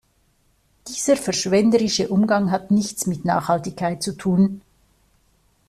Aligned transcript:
Dieser 0.87 1.15
verschwenderische 1.15 2.07
Umgang 2.09 2.49
hat 2.49 2.71
nichts 2.71 3.05
mit 3.05 3.23
Nachhaltigkeit 3.23 4.01
zu 4.01 4.13
tun. 4.17 4.61